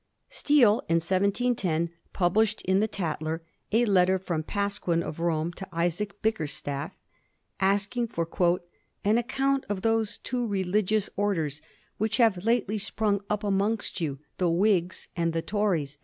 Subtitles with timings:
[0.31, 3.41] Steele, in 1710, published in the' Tatier'
[3.79, 6.97] a letter from Pasquin of Rome to Isaac Bickerstaff,
[7.59, 8.59] asking for
[9.03, 11.61] *an account of those two religious orders
[11.99, 15.99] which have lately sprung up amongst you, the Whigs and the Tories.'